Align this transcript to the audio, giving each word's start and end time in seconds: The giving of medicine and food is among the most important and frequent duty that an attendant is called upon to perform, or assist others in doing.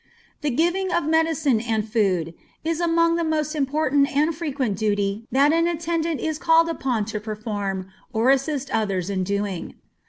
The 0.41 0.49
giving 0.49 0.91
of 0.91 1.05
medicine 1.05 1.61
and 1.61 1.87
food 1.87 2.33
is 2.63 2.81
among 2.81 3.17
the 3.17 3.23
most 3.23 3.53
important 3.55 4.09
and 4.11 4.35
frequent 4.35 4.75
duty 4.75 5.27
that 5.31 5.53
an 5.53 5.67
attendant 5.67 6.19
is 6.19 6.39
called 6.39 6.67
upon 6.69 7.05
to 7.05 7.19
perform, 7.19 7.87
or 8.11 8.31
assist 8.31 8.71
others 8.71 9.11
in 9.11 9.23
doing. 9.23 9.75